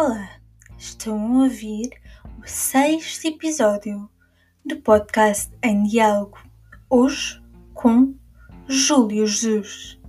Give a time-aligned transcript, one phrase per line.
[0.00, 0.30] Olá,
[0.78, 1.90] estão a ouvir
[2.40, 4.08] o sexto episódio
[4.64, 6.38] do podcast em diálogo,
[6.88, 7.42] hoje
[7.74, 8.14] com
[8.68, 10.00] Júlio Jesus.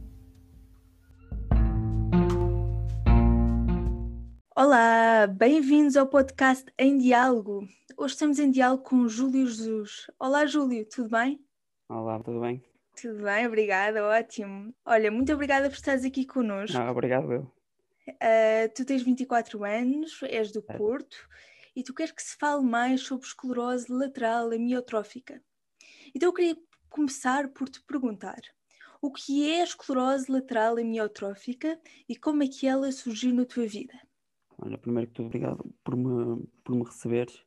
[4.55, 7.67] Olá, bem-vindos ao podcast em diálogo.
[7.97, 10.05] Hoje estamos em diálogo com Júlio Jesus.
[10.19, 11.43] Olá, Júlio, tudo bem?
[11.89, 12.63] Olá, tudo bem?
[13.01, 14.71] Tudo bem, obrigada, ótimo.
[14.85, 16.77] Olha, muito obrigada por estares aqui connosco.
[16.77, 17.58] Ah, obrigado eu.
[18.15, 20.61] Uh, tu tens 24 anos, és do.
[20.61, 21.17] Porto
[21.75, 25.41] e tu queres que se fale mais sobre esclerose lateral amiotrófica.
[26.13, 26.57] Então eu queria
[26.89, 28.41] começar por te perguntar
[29.01, 33.65] o que é a esclerose lateral amiotrófica e como é que ela surgiu na tua
[33.65, 33.93] vida?
[34.57, 37.41] Olha, primeiro que tudo, obrigado por me, por me receberes.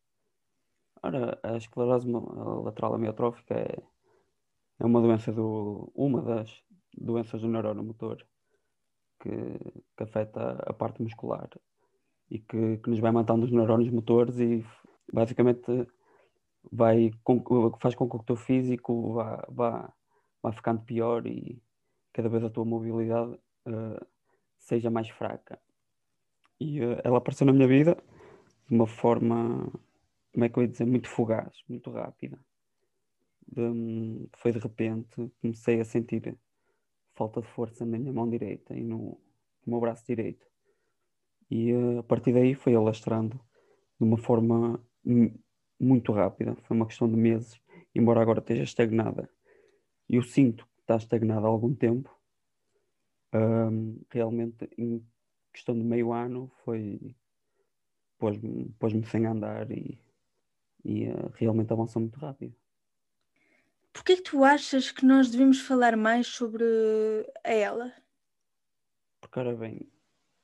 [1.02, 3.82] Ora, a esclerose lateral amiotrófica é,
[4.78, 6.62] é uma doença do, uma das
[6.96, 8.26] doenças do neurónio motor
[9.22, 9.30] que,
[9.96, 11.48] que afeta a parte muscular
[12.30, 14.64] e que, que nos vai matando os neurónios motores e
[15.12, 15.86] basicamente
[16.70, 17.10] vai
[17.80, 19.92] faz com que o teu físico vá, vá,
[20.42, 21.62] vá ficando pior e
[22.12, 24.06] cada vez a tua mobilidade eh,
[24.58, 25.60] seja mais fraca.
[26.60, 27.96] E eh, ela apareceu na minha vida
[28.68, 29.70] de uma forma,
[30.32, 32.38] como é que eu ia dizer, muito fugaz, muito rápida.
[33.46, 36.38] De- foi de repente, comecei a sentir
[37.14, 38.98] falta de força na minha mão direita e no,
[39.66, 40.46] no meu braço direito.
[41.56, 43.36] E eh, a partir daí foi alastrando
[43.98, 44.58] de uma forma
[45.04, 45.34] mu-
[45.80, 46.56] muito rápida.
[46.64, 47.60] Foi uma questão de meses,
[47.94, 49.28] embora agora esteja estagnada.
[50.08, 52.10] Eu sinto que está estagnada há algum tempo.
[53.32, 55.04] Ahm, realmente, em
[55.52, 57.14] questão de meio ano, foi
[58.18, 59.98] pôs-me pôs-me sem andar e,
[60.84, 62.56] e eh, realmente avançou muito rápido.
[63.92, 66.64] Porquê que tu achas que nós devemos falar mais sobre
[67.44, 67.92] ela?
[69.20, 69.88] Porque, ora bem,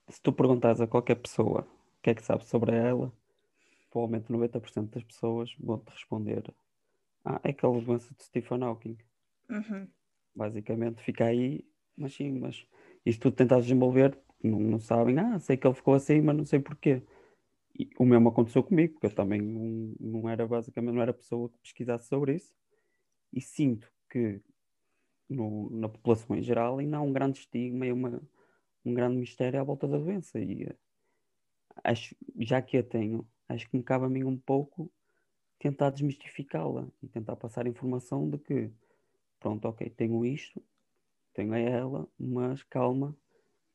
[0.08, 3.12] se tu perguntares a qualquer pessoa o que é que sabe sobre ela,
[3.90, 6.42] provavelmente 90% das pessoas vão-te responder:
[7.24, 8.98] Ah, é aquela doença de Stephen Hawking.
[9.50, 9.88] Uhum.
[10.34, 11.66] Basicamente fica aí,
[11.96, 12.66] mas sim, mas
[13.04, 16.36] e se tu tentares desenvolver, não, não sabem, ah, sei que ele ficou assim, mas
[16.36, 17.02] não sei porquê.
[17.78, 21.48] E o mesmo aconteceu comigo, porque eu também não, não era basicamente não era pessoa
[21.48, 22.54] que pesquisasse sobre isso.
[23.32, 24.40] E sinto que
[25.28, 28.22] no- na população em geral ainda há um grande estigma e uma,
[28.84, 30.38] um grande mistério à volta da doença.
[30.40, 30.76] E eh,
[31.84, 34.90] acho, já que a tenho, acho que me cabe a mim um pouco
[35.58, 38.70] tentar desmistificá-la e tentar passar informação de que,
[39.40, 40.62] pronto, ok, tenho isto,
[41.34, 43.16] tenho ela, mas calma,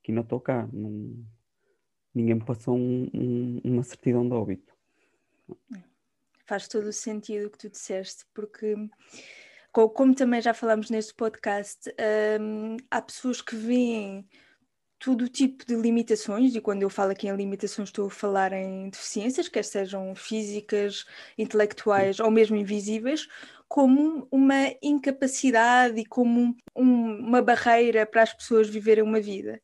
[0.01, 0.67] que ainda estou cá.
[0.71, 1.25] Não,
[2.13, 4.73] ninguém me passou um- um- uma certidão de óbito.
[6.45, 8.75] Faz todo o sentido o que tu disseste, porque,
[9.71, 11.89] co- como também já falámos neste podcast,
[12.39, 14.27] hum, há pessoas que veem
[14.99, 18.53] todo o tipo de limitações, e quando eu falo aqui em limitações, estou a falar
[18.53, 21.05] em deficiências, quer sejam físicas,
[21.37, 23.27] intelectuais ou mesmo invisíveis,
[23.67, 29.61] como uma incapacidade e como um- uma barreira para as pessoas viverem uma vida.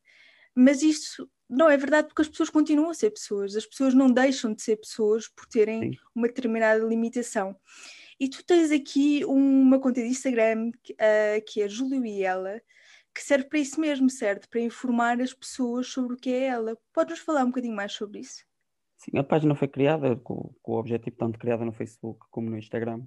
[0.55, 4.11] Mas isto não é verdade porque as pessoas continuam a ser pessoas, as pessoas não
[4.11, 5.99] deixam de ser pessoas por terem Sim.
[6.13, 7.55] uma determinada limitação.
[8.19, 12.61] E tu tens aqui uma conta de Instagram que, ah, que é Júlio e ela,
[13.13, 14.47] que serve para isso mesmo, certo?
[14.49, 16.77] Para informar as pessoas sobre o que é ela.
[16.93, 18.45] Podes-nos falar um bocadinho mais sobre isso?
[18.97, 22.57] Sim, a página foi criada com, com o objetivo, tanto criada no Facebook como no
[22.57, 23.01] Instagram,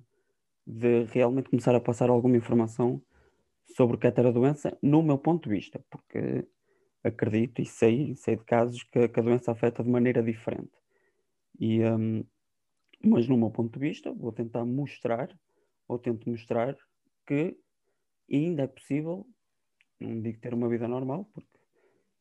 [0.66, 3.00] de realmente começar a passar alguma informação
[3.76, 6.46] sobre o que é ter a doença, no meu ponto de vista, porque
[7.04, 10.72] acredito e sei, sei de casos que, que a doença afeta de maneira diferente.
[11.58, 12.24] E, hum,
[13.04, 15.28] mas no meu ponto de vista, vou tentar mostrar,
[15.88, 16.76] ou tento mostrar,
[17.26, 17.56] que
[18.30, 19.26] ainda é possível,
[20.00, 21.58] não digo ter uma vida normal, porque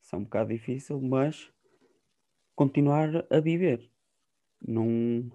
[0.01, 1.51] isso é um bocado difícil, mas
[2.55, 3.89] continuar a viver.
[4.59, 5.31] Não,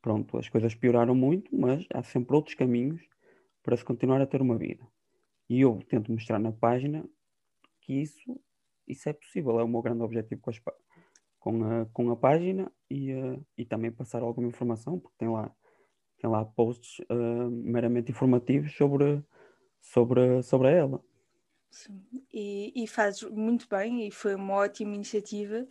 [0.00, 3.02] pronto, as coisas pioraram muito, mas há sempre outros caminhos
[3.62, 4.86] para se continuar a ter uma vida.
[5.48, 7.08] E eu tento mostrar na página
[7.84, 8.40] que isso,
[8.88, 10.60] isso é possível, é o meu grande objetivo com, as
[11.38, 15.54] com, a, com a página e, eh, e também passar alguma informação, porque tem lá,
[16.18, 19.22] tem lá posts eh, meramente informativos sobre,
[19.82, 21.02] sobre, sobre ela.
[21.70, 22.04] Sim.
[22.32, 25.66] E, e fazes muito bem, e foi uma ótima iniciativa,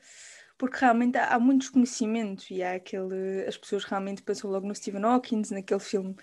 [0.57, 3.45] porque realmente há, há muito desconhecimento e há aquele.
[3.47, 6.15] As pessoas realmente pensam logo no Stephen Hawking, naquele filme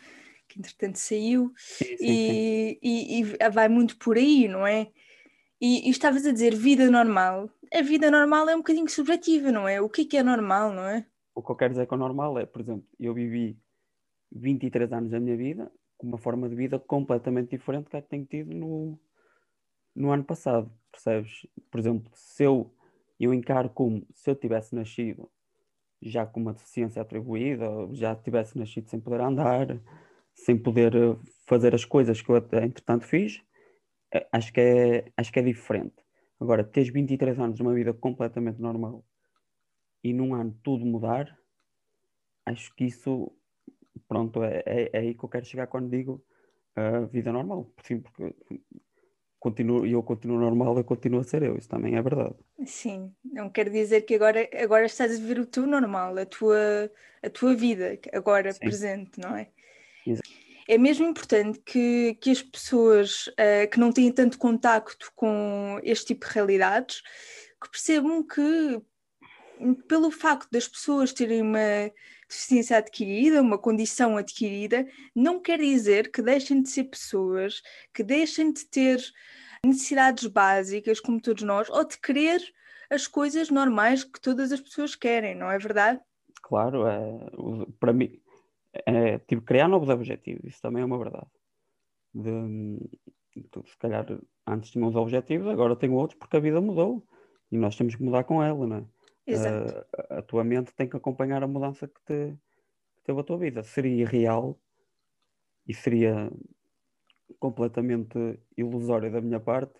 [0.48, 2.42] que entretanto saiu, Sim, sim, sim.
[2.42, 4.90] e, e- e vai muito por aí, não é?
[5.60, 7.50] E, e estavas a dizer vida normal.
[7.72, 9.80] A vida normal é um bocadinho subjetiva, não é?
[9.80, 11.06] O que é que é normal, não é?
[11.34, 13.58] O que eu quero dizer com normal é, por exemplo, eu vivi
[14.32, 18.08] 23 anos da minha vida com uma forma de vida completamente diferente que a que
[18.08, 18.98] tenho tido no,
[19.94, 21.46] no ano passado, percebes?
[21.70, 22.74] Por exemplo, se eu
[23.20, 25.30] eu encaro como se eu tivesse nascido
[26.00, 29.78] já com uma deficiência atribuída, já tivesse nascido sem poder andar,
[30.32, 31.16] sem poder eh,
[31.46, 33.42] fazer as coisas que eu entretanto fiz,
[34.32, 35.96] acho que é, acho que é diferente.
[36.38, 39.04] Agora, teres 23 anos de uma vida completamente normal
[40.02, 41.38] e num ano tudo mudar,
[42.46, 43.30] acho que isso,
[44.08, 46.24] pronto, é, é, é aí que eu quero chegar quando digo
[46.74, 47.70] a uh, vida normal.
[47.82, 48.34] Sim, porque
[49.38, 52.36] continuo, eu continuo normal, eu continuo a ser eu, isso também é verdade.
[52.64, 56.90] Sim, não quer dizer que agora, agora estás a viver o teu normal, a tua,
[57.22, 58.60] a tua vida, agora Sim.
[58.60, 59.50] presente, não é?
[60.68, 66.08] É mesmo importante que, que as pessoas uh, que não têm tanto contacto com este
[66.08, 67.02] tipo de realidades
[67.62, 68.80] que percebam que
[69.88, 71.90] pelo facto das pessoas terem uma
[72.28, 77.60] deficiência adquirida, uma condição adquirida, não quer dizer que deixem de ser pessoas,
[77.92, 79.02] que deixem de ter
[79.64, 82.40] necessidades básicas, como todos nós, ou de querer
[82.88, 86.00] as coisas normais que todas as pessoas querem, não é verdade?
[86.42, 87.00] Claro, é,
[87.78, 88.20] para mim,
[88.72, 91.30] é, tipo, criar novos objetivos, isso também é uma verdade.
[92.14, 92.78] De,
[93.32, 94.06] se calhar
[94.46, 97.06] antes tinha uns objetivos, agora tenho outros porque a vida mudou
[97.50, 98.84] e nós temos que mudar com ela, não é?
[99.26, 99.78] Exato.
[99.78, 102.36] Uh, a tua mente tem que acompanhar a mudança que, te,
[102.96, 103.62] que teve a tua vida.
[103.62, 104.58] Seria irreal
[105.66, 106.30] e seria
[107.38, 109.78] completamente ilusório da minha parte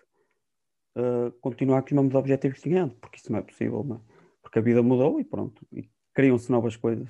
[0.97, 3.97] uh, continuar com os mesmos objetivos que tinha antes, porque isso não é possível, não
[3.97, 3.99] é?
[4.41, 7.09] porque a vida mudou e pronto, e criam-se novas coisas.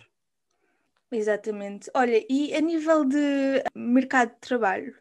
[1.11, 1.91] Exatamente.
[1.93, 4.95] Olha, e a nível de mercado de trabalho,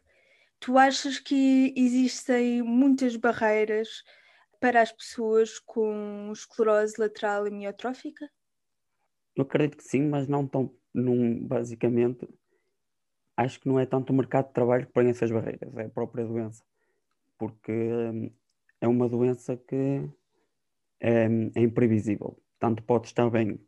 [0.59, 4.03] tu achas que existem muitas barreiras
[4.59, 8.29] para as pessoas com esclerose lateral amiotrófica?
[9.35, 12.27] Eu acredito que sim, mas não tão, num, basicamente,
[13.37, 15.89] acho que não é tanto o mercado de trabalho que põe essas barreiras, é a
[15.89, 16.63] própria doença.
[17.37, 18.29] Porque hum,
[18.81, 20.07] é uma doença que
[20.99, 21.25] é,
[21.55, 22.37] é imprevisível.
[22.59, 23.59] Tanto pode estar bem,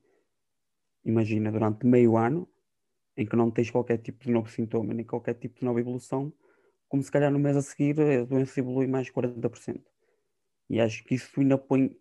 [1.03, 2.47] imagina, durante meio ano,
[3.15, 6.33] em que não tens qualquer tipo de novo sintoma, nem qualquer tipo de nova evolução,
[6.87, 9.81] como se calhar no mês a seguir a doença evolui mais 40%.
[10.69, 11.95] E acho que isso ainda põe,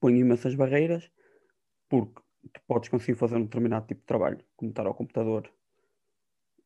[0.00, 1.10] põe imensas barreiras,
[1.88, 2.20] porque
[2.52, 5.50] tu podes conseguir fazer um determinado tipo de trabalho, como estar ao computador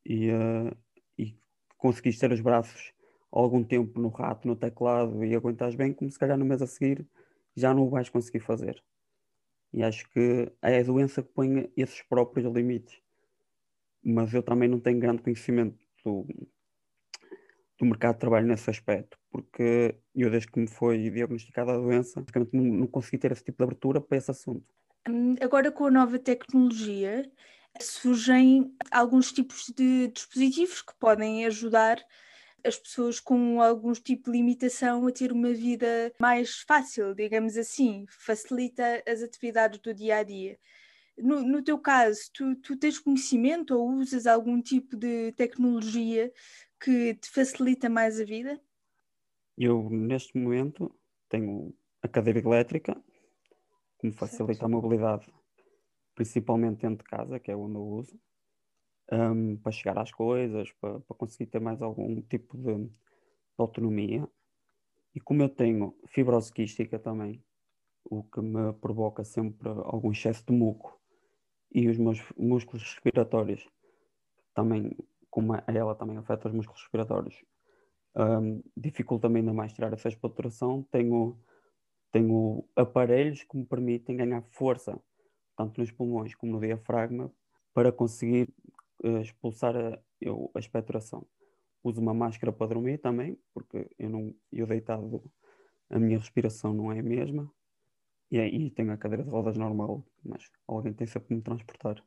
[0.05, 0.77] e, uh,
[1.19, 1.37] e
[1.77, 2.93] conseguires ter os braços
[3.31, 6.67] algum tempo no rato, no teclado e aguentares bem, como se calhar no mês a
[6.67, 7.07] seguir
[7.57, 8.83] já não o vais conseguir fazer.
[9.73, 13.01] E acho que é a doença que põe esses próprios limites.
[14.03, 16.27] Mas eu também não tenho grande conhecimento do,
[17.79, 22.25] do mercado de trabalho nesse aspecto, porque eu, desde que me foi diagnosticada a doença,
[22.53, 24.67] não, não consegui ter esse tipo de abertura para esse assunto.
[25.09, 27.31] Hum, agora, com a nova tecnologia,
[27.79, 31.99] surgem alguns tipos de dispositivos que podem ajudar
[32.65, 38.05] as pessoas com alguns tipo de limitação a ter uma vida mais fácil, digamos assim,
[38.09, 40.59] facilita as atividades do dia a dia.
[41.17, 46.33] No, no teu caso, tu, tu tens conhecimento ou usas algum tipo de tecnologia
[46.81, 48.61] que te facilita mais a vida?
[49.57, 50.95] Eu, neste momento,
[51.29, 52.97] tenho a cadeira elétrica,
[53.99, 54.65] que me facilita certo.
[54.65, 55.33] a mobilidade,
[56.15, 58.19] principalmente dentro de casa, que é onde eu uso,
[59.13, 62.91] um, para chegar às coisas, para, para, conseguir ter mais algum tipo de, de,
[63.59, 64.29] autonomia.
[65.15, 67.43] E como eu tenho fibrose quística também,
[68.05, 70.99] o que me provoca sempre algum excesso de muco,
[71.73, 73.69] e os meus músculos respiratórios
[74.55, 74.97] também
[75.31, 77.45] como ela também afeta os músculos respiratórios,
[78.17, 80.83] um, dificulta-me ainda mais tirar essa expectoração.
[80.91, 81.39] Tenho,
[82.11, 85.01] tenho aparelhos que me permitem ganhar força,
[85.57, 87.33] tanto nos pulmões como no diafragma,
[87.73, 88.53] para conseguir
[89.23, 91.27] expulsar a, eu, a expectoração.
[91.83, 95.23] Uso uma máscara para dormir também, porque eu, não, eu deitado
[95.89, 97.51] a minha respiração não é a mesma.
[98.31, 102.03] E aí tenho a cadeira de rodas normal, mas alguém tem sempre que me transportar.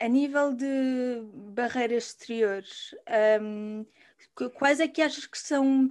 [0.00, 1.22] A nível de
[1.52, 2.94] barreiras exteriores,
[3.40, 3.84] um,
[4.54, 5.88] quais é que achas que são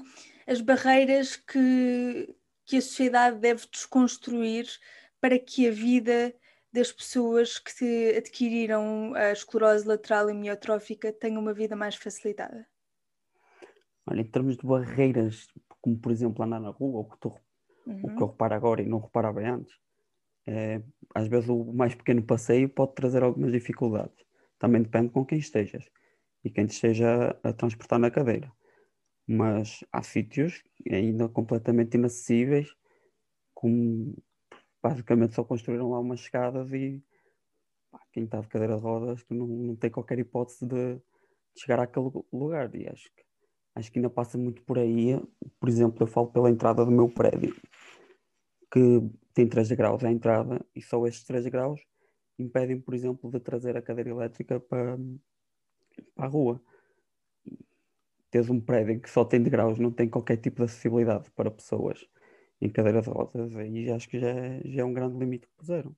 [0.48, 2.34] as barreiras que,
[2.66, 4.68] que a sociedade deve desconstruir
[5.20, 6.34] para que a vida
[6.74, 12.68] das pessoas que adquiriram a esclerose lateral amiotrófica tenha uma vida mais facilitada?
[14.08, 15.48] Olha, em termos de barreiras,
[15.80, 17.30] como por exemplo andar na rua, o que, tu,
[17.86, 18.01] uhum.
[18.03, 19.74] o que eu reparo agora e não reparava antes,
[20.48, 20.82] é,
[21.13, 24.25] às vezes o mais pequeno passeio pode trazer algumas dificuldades.
[24.58, 25.89] Também depende com quem estejas
[26.44, 28.51] e quem te esteja a transportar na cadeira.
[29.27, 32.68] Mas há sítios ainda completamente inacessíveis,
[33.53, 34.18] como
[34.84, 37.02] basicamente só construíram lá umas escadas e
[37.90, 41.02] pá, quem está de cadeira de rodas não, não tem qualquer hipótese de, de
[41.62, 42.75] chegar àquele lugar.
[42.75, 43.24] E acho que,
[43.75, 45.18] acho que ainda passa muito por aí.
[45.58, 47.56] Por exemplo, eu falo pela entrada do meu prédio,
[48.70, 49.02] que
[49.34, 51.82] tem 3 graus à entrada e só estes 3 graus
[52.38, 54.98] impedem, por exemplo, de trazer a cadeira elétrica para,
[56.13, 56.62] para a rua.
[58.30, 62.06] Tens um prédio que só tem degraus, não tem qualquer tipo de acessibilidade para pessoas
[62.63, 65.53] em cadeira de rodas, aí acho que já é, já é um grande limite que
[65.58, 65.96] puseram.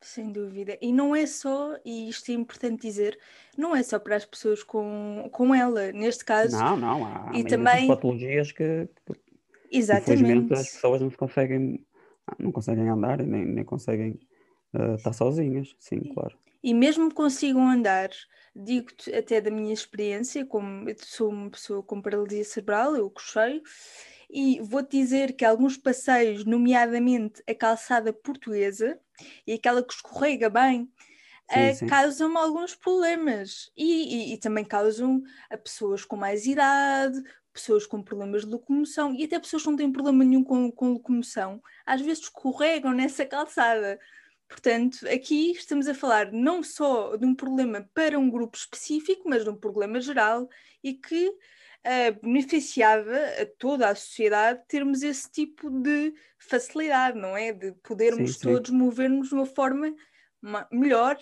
[0.00, 0.78] Sem dúvida.
[0.80, 3.18] E não é só, e isto é importante dizer,
[3.56, 6.56] não é só para as pessoas com, com ela, neste caso.
[6.56, 8.88] Não, não, há, e também patologias que,
[9.70, 10.22] Exatamente.
[10.22, 11.84] infelizmente as pessoas não conseguem,
[12.38, 14.20] não conseguem andar e nem, nem conseguem
[14.74, 16.38] uh, estar sozinhas, sim, claro.
[16.62, 18.10] E mesmo consigam andar,
[18.54, 23.62] digo-te até da minha experiência, como eu sou uma pessoa com paralisia cerebral, eu cocheio,
[24.30, 28.98] e vou-te dizer que alguns passeios, nomeadamente a calçada portuguesa
[29.46, 30.82] e aquela que escorrega bem,
[31.50, 37.86] uh, causam alguns problemas e, e, e, também causam a pessoas com mais idade, pessoas
[37.86, 41.62] com problemas de locomoção e até pessoas que não têm problema nenhum com, com locomoção,
[41.84, 43.98] às vezes escorregam nessa calçada.
[44.48, 49.44] Portanto, aqui estamos a falar não só de um problema para um grupo específico, mas
[49.44, 50.48] de um problema geral
[50.82, 51.34] e que
[51.88, 57.52] uh, beneficiava a toda a sociedade termos esse tipo de facilidade, não é?
[57.52, 59.94] De podermos sim, todos mover-nos de uma forma
[60.70, 61.18] melhor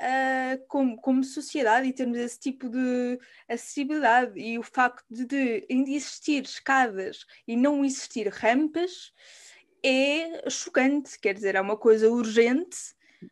[0.00, 4.40] uh, como, como sociedade e termos esse tipo de acessibilidade.
[4.40, 9.12] E o facto de, de ainda existir escadas e não existir rampas
[9.84, 12.76] é chocante, quer dizer, é uma coisa urgente.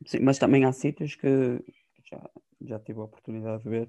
[0.04, 1.60] Sim, mas também há sítios que
[2.04, 2.30] já,
[2.60, 3.88] já tive a oportunidade de ver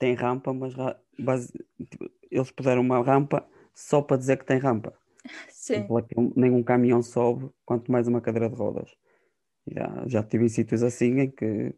[0.00, 0.74] tem rampa, mas
[1.16, 1.52] base,
[1.90, 4.98] tipo, eles puseram uma rampa só para dizer que tem rampa.
[5.48, 5.82] Sim.
[5.82, 8.90] Tipo, nenhum caminhão sobe, quanto mais uma cadeira de rodas.
[9.66, 11.74] Já, já tive em sítios assim em que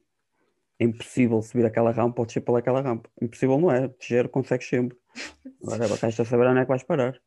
[0.78, 3.10] é impossível subir aquela rampa ou descer para aquela rampa.
[3.20, 4.96] Impossível não é, descer consegues sempre.
[5.62, 7.20] Agora a caixa saber onde é que vais parar.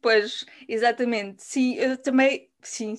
[0.00, 1.42] Pois, exatamente.
[1.42, 2.94] Sim, eu também sim,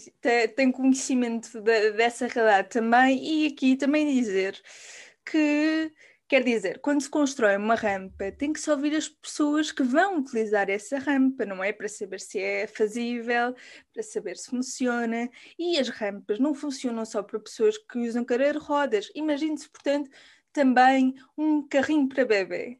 [0.56, 4.62] tenho conhecimento de, dessa realidade também e aqui também dizer
[5.26, 5.92] que
[6.34, 10.18] Quer dizer, quando se constrói uma rampa, tem que se ouvir as pessoas que vão
[10.18, 11.72] utilizar essa rampa, não é?
[11.72, 13.54] Para saber se é fazível,
[13.94, 15.30] para saber se funciona.
[15.60, 19.12] E as rampas não funcionam só para pessoas que usam cadeira de rodas.
[19.14, 20.10] Imagine-se, portanto,
[20.52, 22.80] também um carrinho para bebê,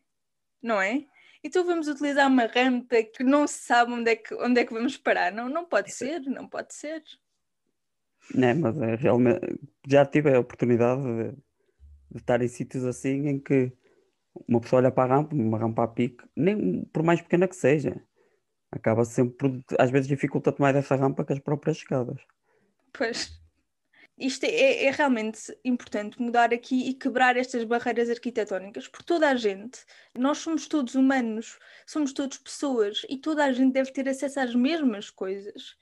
[0.60, 1.06] não é?
[1.44, 4.74] Então vamos utilizar uma rampa que não se sabe onde é que, onde é que
[4.74, 5.32] vamos parar.
[5.32, 7.04] Não, não pode ser, não pode ser.
[8.34, 11.38] Não, é, mas é realmente já tive a oportunidade de
[12.14, 13.72] de estar em sítios assim em que
[14.48, 17.56] uma pessoa olha para a rampa, uma rampa a pique, nem por mais pequena que
[17.56, 18.02] seja,
[18.72, 22.22] acaba sempre por, às vezes dificulta-te mais essa rampa que as próprias escadas.
[22.92, 23.42] Pois.
[24.18, 29.36] Isto é, é, realmente importante mudar aqui e quebrar estas barreiras arquitetónicas, porque toda a
[29.36, 29.80] gente,
[30.16, 34.54] nós somos todos humanos, somos todos pessoas e toda a gente deve ter acesso às
[34.54, 35.76] mesmas coisas.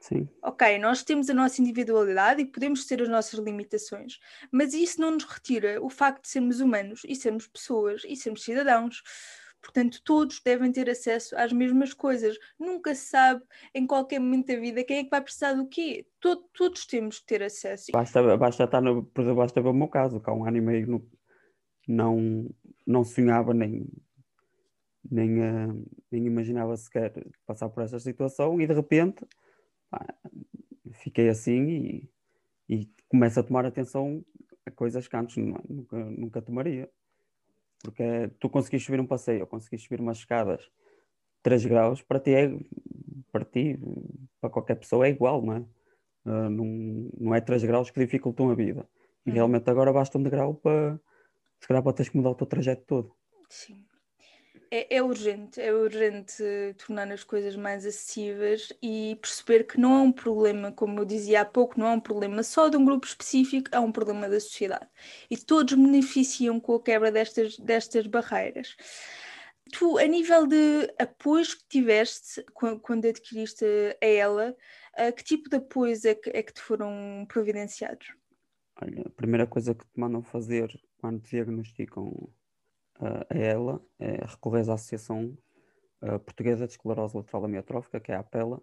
[0.00, 0.28] Sim.
[0.42, 4.18] Ok, nós temos a nossa individualidade e podemos ter as nossas limitações,
[4.50, 8.44] mas isso não nos retira o facto de sermos humanos e sermos pessoas e sermos
[8.44, 9.02] cidadãos.
[9.60, 12.38] Portanto, todos devem ter acesso às mesmas coisas.
[12.56, 13.42] Nunca se sabe
[13.74, 16.06] em qualquer momento da vida quem é que vai precisar do quê.
[16.20, 17.90] Todo, todos temos que ter acesso.
[17.92, 20.58] Basta, basta estar no, por exemplo, basta ver o meu caso, que há um ano
[20.58, 21.02] e meio não,
[21.88, 22.50] não,
[22.86, 23.84] não sonhava nem,
[25.10, 27.12] nem, uh, nem imaginava sequer
[27.44, 29.26] passar por essa situação e de repente
[30.92, 32.10] fiquei assim e,
[32.68, 34.24] e começo a tomar atenção
[34.66, 36.90] a coisas que antes nunca, nunca tomaria.
[37.82, 40.68] Porque é, tu conseguiste subir um passeio, ou conseguiste subir umas escadas
[41.42, 42.50] 3 graus, para ti, é,
[43.30, 43.78] para ti,
[44.40, 45.60] para qualquer pessoa é igual, não é?
[46.24, 48.88] Uh, não, não é 3 graus que dificultam a vida.
[49.24, 49.34] E uhum.
[49.34, 51.00] realmente agora basta um degrau para,
[51.60, 53.14] se calhar, para teres que mudar o teu trajeto todo.
[53.48, 53.87] Sim
[54.70, 56.42] é, é, urgente, é urgente
[56.78, 61.42] tornar as coisas mais acessíveis e perceber que não é um problema, como eu dizia
[61.42, 64.38] há pouco, não é um problema só de um grupo específico, é um problema da
[64.40, 64.86] sociedade.
[65.30, 68.76] E todos beneficiam com a quebra destas, destas barreiras.
[69.72, 72.44] Tu, a nível de apoios que tiveste
[72.82, 73.64] quando adquiriste
[74.02, 74.56] a ela,
[75.16, 78.14] que tipo de apoios é que, é que te foram providenciados?
[78.80, 82.30] Olha, a primeira coisa que te mandam fazer quando diagnosticam
[83.00, 85.36] uh, a ela é à Associação
[86.02, 88.60] uh, Portuguesa de Esclerose Lateral Amiotrófica, que é a APELA,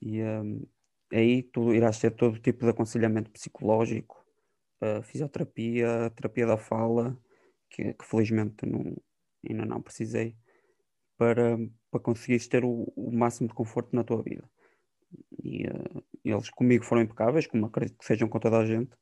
[0.00, 0.66] e um,
[1.12, 4.24] aí tu irás ter todo tipo de aconselhamento psicológico,
[4.82, 7.18] uh, fisioterapia, terapia da fala,
[7.70, 8.96] que, que felizmente não,
[9.48, 10.36] ainda não precisei,
[11.16, 11.58] para,
[11.90, 14.48] para conseguires ter o, o máximo de conforto na tua vida.
[15.42, 18.92] E uh, eles comigo foram impecáveis, como acredito que sejam com toda a gente,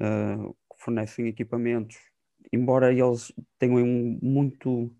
[0.00, 2.11] uh, fornecem equipamentos
[2.52, 3.86] embora eles tenham
[4.22, 4.94] muito,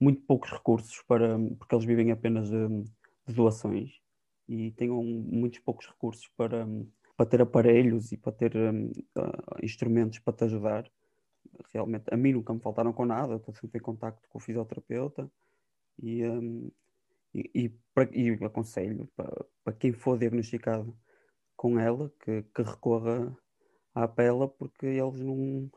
[0.00, 2.68] muito poucos recursos para, porque eles vivem apenas de,
[3.26, 4.00] de doações,
[4.48, 6.66] e tenham muitos poucos recursos para,
[7.16, 10.90] para ter aparelhos e para ter uh, instrumentos para te ajudar.
[11.72, 15.30] Realmente, a mim nunca me faltaram com nada, estou sempre em contacto com o fisioterapeuta
[16.00, 16.70] e, um,
[17.34, 20.96] e, e, para, e aconselho para, para quem for diagnosticado
[21.56, 23.36] com ela que, que recorra
[23.94, 25.70] à pela, porque eles não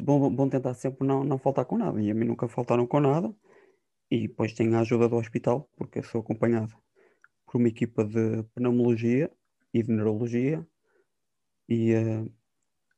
[0.00, 2.00] vão tentar sempre não, não faltar com nada.
[2.00, 3.34] E a mim nunca faltaram com nada.
[4.10, 6.74] E depois tenho a ajuda do hospital, porque sou acompanhado
[7.46, 9.30] por uma equipa de pneumologia
[9.72, 10.66] e de neurologia
[11.68, 12.32] e, uh,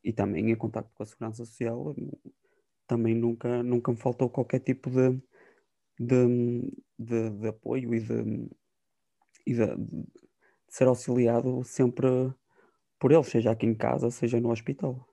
[0.04, 1.94] e também em contato com a Segurança Social.
[2.86, 5.20] Também nunca, nunca me faltou qualquer tipo de,
[5.98, 8.50] de, de, de apoio e de,
[9.46, 10.06] e de, de
[10.68, 12.06] ser auxiliado sempre
[12.98, 15.09] por eles, seja aqui em casa, seja no hospital.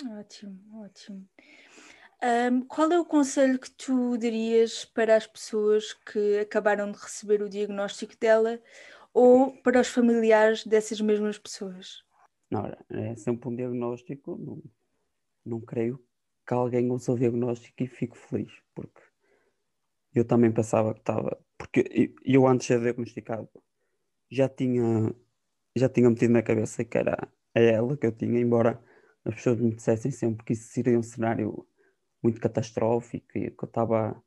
[0.00, 1.28] Ótimo, ótimo.
[2.22, 7.42] Um, qual é o conselho que tu darias para as pessoas que acabaram de receber
[7.42, 8.60] o diagnóstico dela
[9.12, 12.04] ou para os familiares dessas mesmas pessoas?
[12.54, 14.62] Ora, é sempre um diagnóstico, não,
[15.44, 15.98] não creio
[16.46, 19.00] que alguém ouça o diagnóstico e fique feliz, porque
[20.14, 23.48] eu também pensava que estava, porque eu antes de ser diagnosticado
[24.30, 25.14] já tinha
[25.74, 27.16] já tinha metido na cabeça que era
[27.54, 28.82] a ela que eu tinha, embora
[29.24, 31.66] as pessoas me dissessem sempre que isso seria um cenário
[32.22, 34.22] muito catastrófico e que eu estava,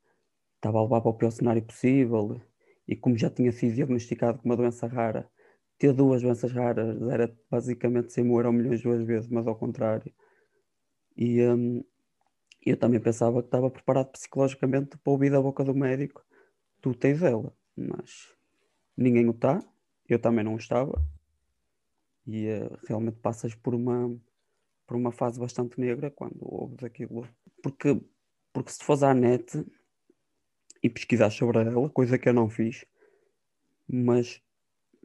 [0.56, 2.42] estava a levar para o pior cenário possível.
[2.88, 5.30] E como já tinha sido diagnosticado com uma doença rara,
[5.78, 10.14] ter duas doenças raras era basicamente sem morrer milhões duas vezes, mas ao contrário.
[11.18, 11.84] E um,
[12.66, 16.24] eu também pensava que estava preparado psicologicamente para ouvir da boca do médico:
[16.82, 18.34] tu tens ela, mas
[18.98, 19.60] ninguém o está,
[20.08, 21.02] eu também não estava
[22.28, 24.16] e uh, realmente passas por uma
[24.86, 27.28] por uma fase bastante negra quando ouves aquilo
[27.62, 28.00] porque
[28.54, 29.66] porque se fores à net
[30.82, 32.86] e pesquisar sobre ela coisa que eu não fiz
[33.88, 34.42] mas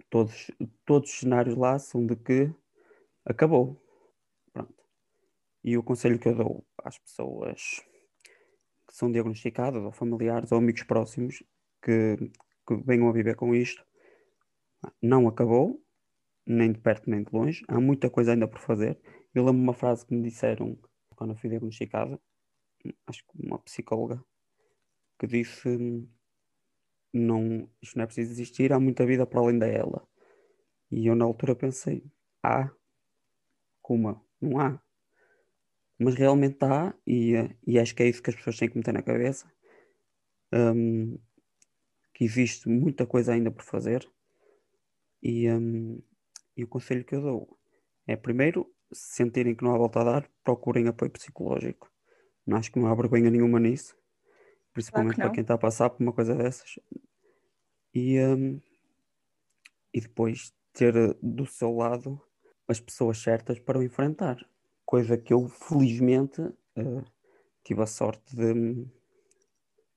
[0.08, 0.50] todos
[0.84, 2.52] todos os cenários lá são de que
[3.24, 3.82] acabou
[4.52, 4.84] pronto
[5.64, 7.80] e o conselho que eu dou às pessoas
[8.86, 11.42] que são diagnosticadas ou familiares ou amigos próximos
[11.82, 12.16] que,
[12.66, 13.84] que venham a viver com isto
[15.02, 15.82] não acabou
[16.46, 17.64] nem de perto nem de longe.
[17.68, 18.98] Há muita coisa ainda por fazer.
[19.34, 20.76] Eu lembro uma frase que me disseram
[21.14, 22.18] quando eu fui diagnosticada,
[23.06, 24.24] acho que uma psicóloga,
[25.18, 25.68] que disse:
[27.12, 30.06] não, Isto não é preciso existir, há muita vida para além da ela.
[30.90, 32.02] E eu na altura pensei:
[32.42, 32.70] há?
[33.82, 34.20] Como?
[34.40, 34.80] Não há.
[35.98, 37.34] Mas realmente há, e,
[37.66, 39.52] e acho que é isso que as pessoas têm que meter na cabeça.
[40.52, 41.18] Um,
[42.14, 44.10] que existe muita coisa ainda por fazer.
[45.22, 46.02] E, um,
[46.56, 47.58] e o conselho que eu dou
[48.06, 51.90] é, primeiro, se sentirem que não há volta a dar, procurem apoio psicológico.
[52.46, 53.96] Não acho que não há vergonha nenhuma nisso,
[54.72, 56.78] principalmente claro que para quem está a passar por uma coisa dessas.
[57.94, 58.60] E, um,
[59.92, 62.20] e depois ter do seu lado
[62.68, 64.38] as pessoas certas para o enfrentar.
[64.86, 67.04] Coisa que eu, felizmente, uh,
[67.64, 68.86] tive a sorte de.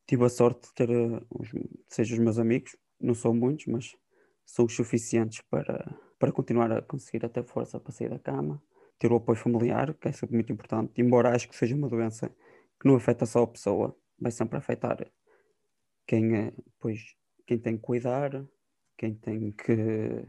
[0.05, 1.49] Tive a sorte de ter, uh, os,
[1.87, 3.95] seja os meus amigos, não são muitos, mas
[4.45, 8.61] são os suficientes para, para continuar a conseguir até força para sair da cama,
[8.99, 12.29] ter o apoio familiar, que é sempre muito importante, embora acho que seja uma doença
[12.79, 15.05] que não afeta só a pessoa, vai sempre afetar
[16.07, 18.45] quem, é, pois, quem tem que cuidar,
[18.97, 20.25] quem tem que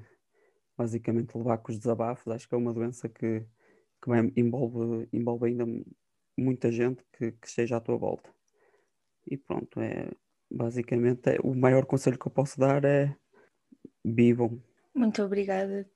[0.77, 2.33] basicamente levar com os desabafos.
[2.33, 3.41] Acho que é uma doença que,
[4.03, 5.65] que vai, envolve, envolve ainda
[6.37, 8.33] muita gente que, que esteja à tua volta.
[9.27, 10.11] E pronto, é
[10.51, 13.17] basicamente é, o maior conselho que eu posso dar é
[14.05, 14.63] vivam
[14.95, 15.91] muito obrigada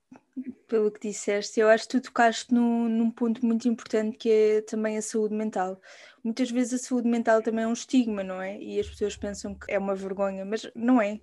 [0.67, 1.59] pelo que disseste.
[1.59, 5.35] Eu acho que tu tocaste num, num ponto muito importante que é também a saúde
[5.35, 5.81] mental.
[6.23, 8.59] Muitas vezes a saúde mental também é um estigma, não é?
[8.61, 11.19] E as pessoas pensam que é uma vergonha, mas não é.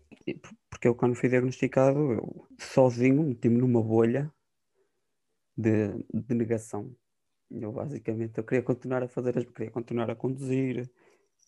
[0.71, 4.33] Porque eu, quando fui diagnosticado, eu sozinho meti-me numa bolha
[5.57, 6.95] de, de negação.
[7.51, 10.91] Eu basicamente eu queria continuar a fazer queria continuar a conduzir,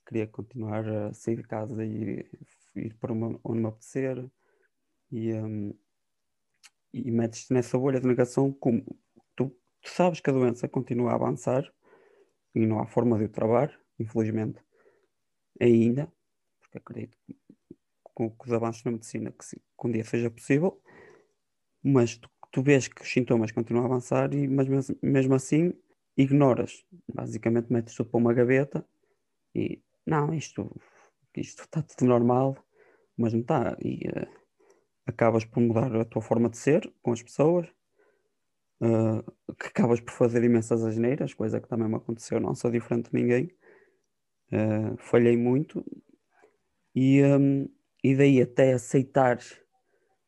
[0.07, 2.31] queria continuar a sair de casa e ir,
[2.77, 4.25] ir para onde me apetecer.
[5.11, 5.75] E, um,
[6.93, 8.83] e metes-te nessa bolha de negação como
[9.37, 11.71] tu, tu, sabes que a doença continua a avançar
[12.55, 14.59] e não há forma de o travar, infelizmente,
[15.61, 16.11] ainda,
[16.61, 17.37] porque acredito que
[18.03, 20.81] com, com os avanços na medicina que, se, que um dia seja possível,
[21.83, 25.73] mas tu, tu vês que os sintomas continuam a avançar e mas mesmo, mesmo assim
[26.17, 28.85] ignoras, basicamente metes tudo para uma gaveta
[29.55, 30.75] e não, isto,
[31.37, 32.57] isto está tudo normal,
[33.17, 33.77] mas não está.
[33.83, 34.38] E, uh,
[35.11, 37.69] acabas por mudar a tua forma de ser com as pessoas,
[38.81, 43.11] uh, que acabas por fazer imensas asneiras, coisa que também me aconteceu, não sou diferente
[43.11, 43.51] de ninguém.
[44.51, 45.85] Uh, falhei muito
[46.95, 47.69] e, um,
[48.03, 49.39] e daí até aceitar,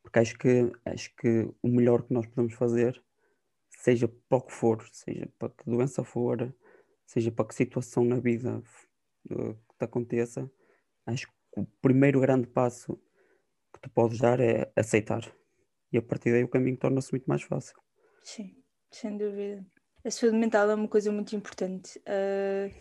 [0.02, 3.02] Porque acho que, acho que o melhor que nós podemos fazer,
[3.70, 6.54] seja para o que for, seja para que doença for,
[7.06, 8.62] seja para que situação na vida
[9.30, 10.50] uh, que te aconteça,
[11.06, 13.00] acho que o primeiro grande passo
[13.72, 15.22] que tu podes dar é aceitar.
[15.92, 17.76] E a partir daí o caminho torna-se muito mais fácil.
[18.22, 18.54] Sim,
[18.90, 19.64] sem dúvida.
[20.04, 22.74] A saúde mental é uma coisa muito importante uh,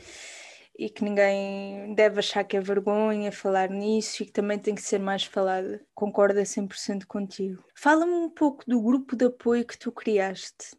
[0.78, 4.82] e que ninguém deve achar que é vergonha falar nisso e que também tem que
[4.82, 5.86] ser mais falada.
[5.94, 7.64] Concordo 100% contigo.
[7.76, 10.78] Fala-me um pouco do grupo de apoio que tu criaste.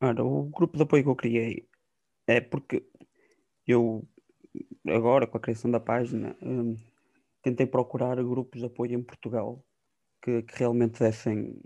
[0.00, 1.68] Ora, o grupo de apoio que eu criei
[2.26, 2.82] é porque
[3.66, 4.08] eu,
[4.88, 6.76] agora com a criação da página, um,
[7.42, 9.64] tentei procurar grupos de apoio em Portugal
[10.22, 11.60] que, que realmente dessem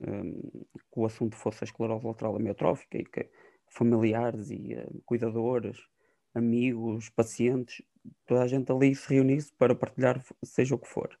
[0.00, 0.40] um,
[0.72, 3.28] que o assunto fosse a esclerose lateral amiotrófica e que
[3.68, 5.78] familiares e uh, cuidadores,
[6.34, 7.82] amigos, pacientes,
[8.26, 11.18] toda a gente ali se reunisse para partilhar seja o que for.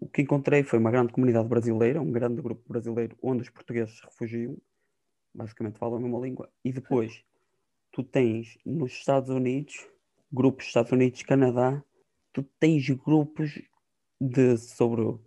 [0.00, 3.98] O que encontrei foi uma grande comunidade brasileira, um grande grupo brasileiro onde os portugueses
[3.98, 4.56] se refugiam,
[5.34, 7.22] basicamente falam a mesma língua, e depois
[7.92, 9.86] tu tens nos Estados Unidos,
[10.32, 11.84] grupos Estados Unidos, Canadá,
[12.32, 13.60] tu tens grupos
[14.20, 15.20] de sobre uh,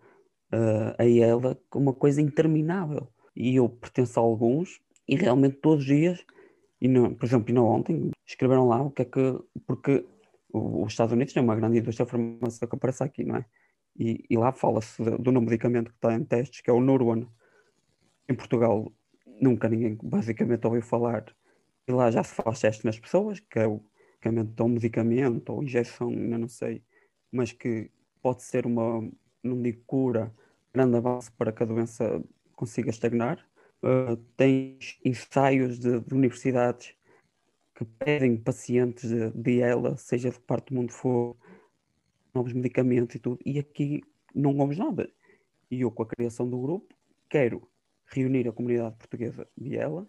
[0.97, 3.07] a ela uma coisa interminável.
[3.35, 6.25] E eu pertenço a alguns e realmente todos os dias,
[6.81, 9.39] e não, por exemplo, não ontem, escreveram lá o que é que.
[9.67, 10.05] Porque
[10.51, 13.45] os Estados Unidos têm uma grande indústria farmacêutica aparece aqui, não é?
[13.97, 17.25] E, e lá fala-se do novo medicamento que está em testes, que é o Nurwan.
[18.27, 18.91] Em Portugal
[19.41, 21.25] nunca ninguém basicamente ouviu falar.
[21.87, 23.81] E lá já se faz testes nas pessoas, que é o
[24.67, 26.81] medicamento ou injeção, ainda não sei
[27.31, 29.01] mas que pode ser uma,
[29.43, 30.33] não digo cura,
[30.73, 33.45] grande avanço para que a doença consiga estagnar.
[33.83, 36.95] Uh, tens ensaios de, de, universidades
[37.75, 41.37] que pedem pacientes de, de, ela, seja de que parte do mundo for,
[42.33, 44.01] novos medicamentos e tudo, e aqui
[44.33, 45.09] não ouves nada.
[45.69, 46.95] E eu, com a criação do grupo,
[47.29, 47.67] quero
[48.07, 50.07] reunir a comunidade portuguesa de ela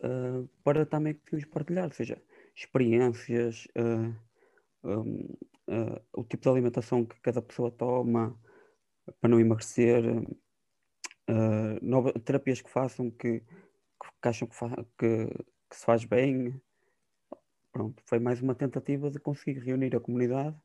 [0.00, 2.20] uh, para também conseguirmos partilhar, ou seja,
[2.54, 4.14] experiências, uh,
[4.84, 5.36] um,
[5.68, 8.38] uh, o tipo de alimentação que cada pessoa toma
[9.20, 10.04] para não emagrecer,
[11.28, 15.26] uh, novas, terapias que façam que, que acham que, fa que,
[15.70, 16.60] que, se faz bem.
[17.72, 20.56] Pronto, foi mais uma tentativa de conseguir reunir a comunidade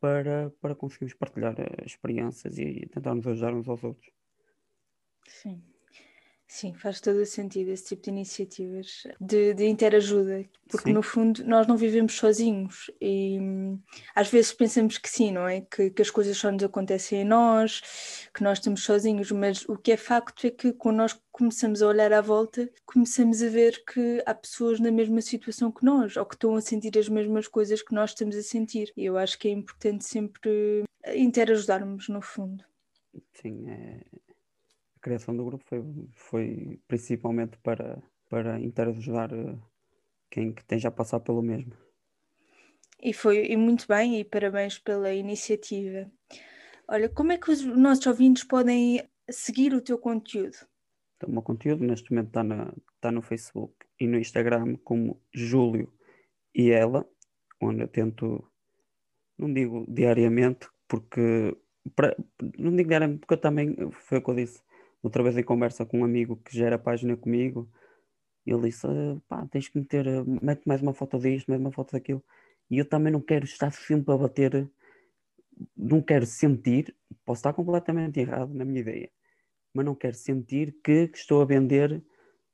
[0.00, 4.10] para, para conseguirmos partilhar eh, experiências e tentar nos ajudar uns aos outros.
[5.28, 5.62] Sim.
[6.46, 10.92] Sim, faz todo o sentido esse tipo de iniciativas de, de interajuda, porque sim.
[10.92, 13.80] no fundo nós não vivemos sozinhos e hum,
[14.14, 15.62] às vezes pensamos que sim, não é?
[15.62, 19.78] Que, que, as coisas só nos acontecem a nós, que nós estamos sozinhos, mas o
[19.78, 23.82] que é facto é que quando nós começamos a olhar à volta, começamos a ver
[23.86, 27.48] que há pessoas na mesma situação que nós ou que estão a sentir as mesmas
[27.48, 28.92] coisas que nós estamos a sentir.
[28.94, 32.62] E eu acho que é importante sempre interajudarmos, no fundo.
[33.32, 34.22] Sim, é
[35.02, 35.82] criação do grupo foi,
[36.14, 39.58] foi principalmente para, para interajudar eh,
[40.30, 41.76] quem que esteja a passar pelo mesmo.
[43.02, 46.10] E foi e muito bem, e parabéns pela iniciativa.
[46.88, 50.56] Olha, como é que os nossos ouvintes podem seguir o teu conteúdo?
[51.16, 55.20] Então, o meu conteúdo neste momento está, na, está no Facebook e no Instagram como
[55.34, 55.92] Júlio
[56.54, 57.08] e ela,
[57.60, 58.48] onde eu tento,
[59.36, 61.56] não digo diariamente, porque
[62.58, 64.62] não digo diariamente, porque eu também, foi o que eu disse,
[65.02, 67.68] outra vez em conversa com um amigo que gera a página comigo,
[68.46, 68.86] ele disse:
[69.28, 72.22] pá, tens que meter, mete mais uma foto disto, mais uma foto daquilo.
[72.70, 74.70] E eu também não quero estar sempre a bater,
[75.76, 79.10] não quero sentir, posso estar completamente errado na minha ideia,
[79.74, 82.02] mas não quero sentir que, que estou a vender,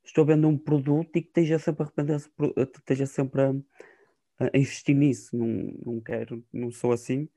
[0.04, 2.16] estou a vender um produto e que esteja sempre a arrepender,
[2.76, 3.52] esteja sempre a,
[4.40, 5.37] a investir nisso.
[5.37, 5.46] Não,
[5.84, 7.28] não quero, não sou assim.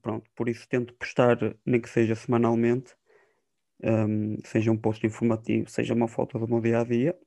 [0.00, 2.96] Pronto, por isso tento postar, nem que seja semanalmente,
[3.82, 7.18] um, seja um post informativo, seja uma foto do meu dia a dia.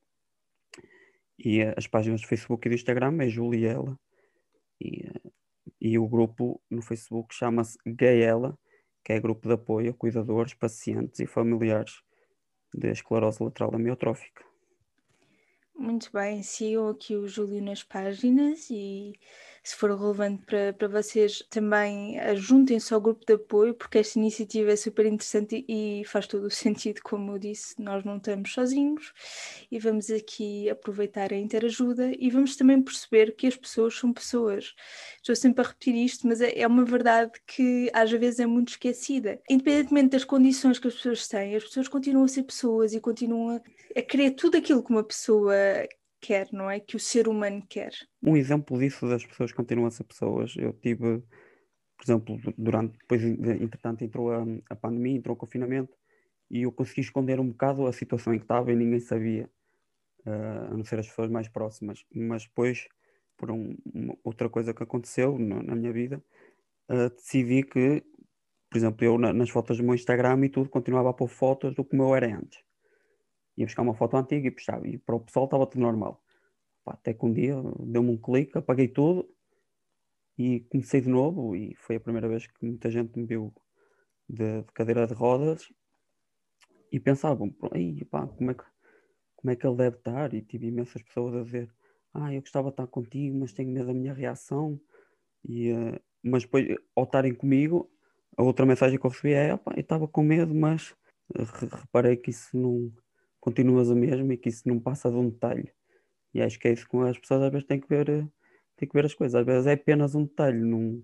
[1.38, 4.00] E uh, as páginas do Facebook e do Instagram é Juliela.
[4.80, 5.34] E, uh,
[5.82, 8.58] e o grupo no Facebook chama-se Gaela,
[9.04, 12.02] que é grupo de apoio a cuidadores, pacientes e familiares
[12.74, 14.44] de esclerose lateral amiotrófica.
[15.78, 19.14] Muito bem, sigam aqui o Júlio nas páginas e
[19.66, 24.72] se for relevante para, para vocês, também juntem-se ao grupo de apoio, porque esta iniciativa
[24.72, 29.12] é super interessante e faz todo o sentido, como eu disse, nós não estamos sozinhos
[29.72, 34.76] e vamos aqui aproveitar a interajuda e vamos também perceber que as pessoas são pessoas.
[35.18, 38.70] Estou sempre a repetir isto, mas é, é uma verdade que às vezes é muito
[38.70, 39.42] esquecida.
[39.50, 43.60] Independentemente das condições que as pessoas têm, as pessoas continuam a ser pessoas e continuam
[43.96, 45.56] a querer tudo aquilo que uma pessoa
[46.26, 46.80] quer, não é?
[46.80, 47.94] Que o ser humano quer.
[48.22, 51.24] Um exemplo disso das pessoas que continuam a ser pessoas, eu tive
[51.98, 55.96] por exemplo, durante, depois, entretanto, entrou a, a pandemia, entrou o confinamento,
[56.50, 59.50] e eu consegui esconder um bocado a situação em que estava e ninguém sabia,
[60.26, 62.06] uh, a não ser as pessoas mais próximas.
[62.14, 62.88] Mas depois,
[63.38, 66.24] por um, uma, outra coisa que aconteceu no, na minha vida,
[66.90, 68.04] uh, decidi que,
[68.70, 71.74] por exemplo, eu na, nas fotos do meu Instagram e tudo, continuava a pôr fotos
[71.74, 72.65] do como eu era antes.
[73.58, 76.22] Ia buscar uma foto antiga e puxava, e para o pessoal estava tudo normal.
[76.86, 79.28] Até que um dia deu-me um clique, apaguei tudo
[80.38, 81.56] e comecei de novo.
[81.56, 83.54] E foi a primeira vez que muita gente me viu
[84.30, 85.72] de, de cadeira de rodas
[86.92, 87.50] e pensavam,
[88.10, 88.64] pá, como é que
[89.46, 90.34] como é que ele deve estar?
[90.34, 91.70] E tive imensas pessoas a dizer,
[92.16, 94.82] ah, eu gostava de estar contigo, mas tenho medo da minha reação.
[95.48, 97.88] E, uh, mas depois, ao estarem comigo,
[98.36, 100.96] a outra mensagem que eu recebi é, eu estava com medo, mas
[101.80, 102.92] reparei que isso não
[103.46, 105.72] continuas a mesma e que isso não passa de um detalhe.
[106.34, 108.08] E acho que é isso que as pessoas às vezes têm que ver,
[108.76, 109.36] têm que ver as coisas.
[109.36, 111.04] Às vezes é apenas um detalhe, não,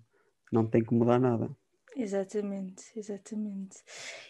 [0.51, 1.55] não tem que mudar nada.
[1.95, 3.77] Exatamente, exatamente.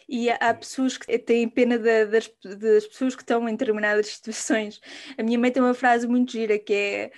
[0.06, 4.78] E há pessoas que têm pena das, das, pessoas que estão em determinadas situações.
[5.16, 7.10] A minha mãe tem uma frase muito gira que é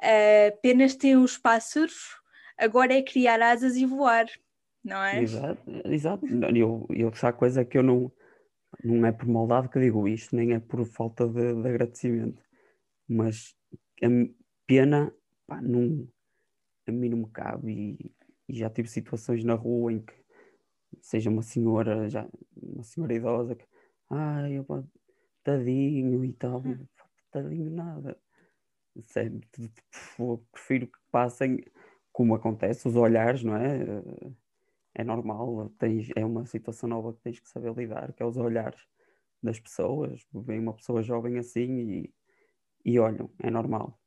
[0.00, 2.16] uh, apenas têm os pássaros,
[2.56, 4.26] agora é criar asas e voar,
[4.82, 5.20] não é?
[5.20, 6.26] Exato, exato.
[6.56, 8.10] Eu, eu, se há coisa que eu não,
[8.84, 12.42] não é por maldade que digo isto, nem é por falta de, de agradecimento,
[13.08, 13.56] mas
[14.02, 14.08] a
[14.66, 15.12] pena,
[15.46, 16.08] pá, não,
[16.86, 20.14] a mim não me cabe e e já tive situações na rua em que
[21.00, 23.64] seja uma senhora, já, uma senhora idosa que
[24.08, 24.82] ai, opa,
[25.44, 26.86] tadinho e tal, hum.
[27.30, 28.18] tadinho nada.
[29.02, 29.40] Sério,
[30.50, 31.62] prefiro que passem
[32.10, 33.84] como acontece, os olhares, não é?
[34.98, 38.36] É normal, tens, é uma situação nova que tens que saber lidar, que é os
[38.36, 38.80] olhares
[39.42, 40.26] das pessoas.
[40.34, 42.14] Vem uma pessoa jovem assim e,
[42.84, 43.98] e olham, é normal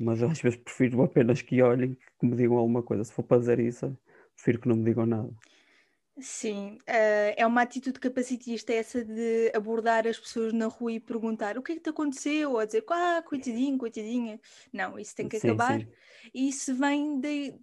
[0.00, 3.04] mas às vezes prefiro apenas que olhem, que me digam alguma coisa.
[3.04, 3.96] Se for para dizer isso,
[4.34, 5.30] prefiro que não me digam nada.
[6.18, 11.56] Sim, uh, é uma atitude capacitista essa de abordar as pessoas na rua e perguntar
[11.56, 14.40] o que é que te aconteceu, ou dizer, ah, coitadinho, coitadinha.
[14.72, 15.80] Não, isso tem que sim, acabar.
[15.80, 15.88] Sim.
[16.34, 17.54] E isso vem de,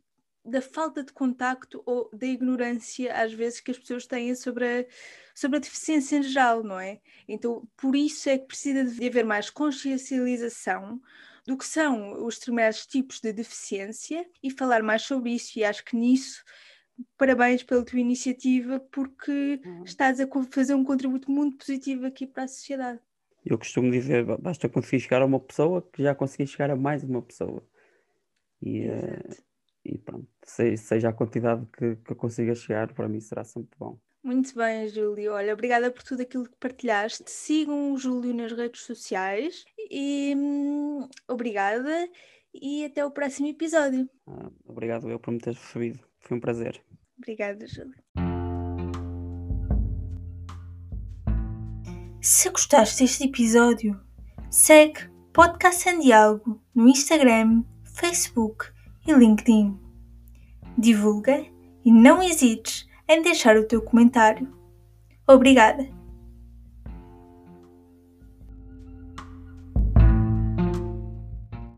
[0.48, 4.86] da falta de contacto ou da ignorância, às vezes, que as pessoas têm sobre a,
[5.36, 7.00] sobre a deficiência em geral, não é?
[7.28, 11.02] Então, por isso é que precisa de haver mais consciencialização
[11.46, 15.58] do que são os determinados tipos de deficiência e falar mais sobre isso.
[15.58, 16.44] E acho que nisso,
[17.18, 19.84] parabéns pela tua iniciativa, porque uhum.
[19.84, 23.00] estás a fazer um contributo muito positivo aqui para a sociedade.
[23.46, 27.04] Eu costumo dizer, basta conseguir chegar a uma pessoa que já consegui chegar a mais
[27.04, 27.66] uma pessoa.
[28.62, 29.47] E, uh,
[29.88, 33.98] e pronto, seja a quantidade que, que eu consiga chegar, para mim será sempre bom.
[34.22, 35.32] Muito bem, Júlio.
[35.32, 37.32] Olha, obrigada por tudo aquilo que partilhaste.
[37.32, 42.10] Sigam o Júlio nas redes sociais e hum, obrigada
[42.54, 44.10] e até o próximo episódio.
[44.28, 46.00] Ah, obrigado eu por me teres recebido.
[46.20, 46.82] Foi um prazer.
[47.18, 47.96] Obrigada, Júlio.
[52.22, 53.98] Se gostaste deste episódio,
[54.50, 57.64] segue Podcast em Diálogo no Instagram,
[57.96, 58.77] Facebook
[59.08, 59.78] e LinkedIn.
[60.78, 61.46] Divulga
[61.84, 64.54] e não hesites em deixar o teu comentário.
[65.26, 65.97] Obrigada!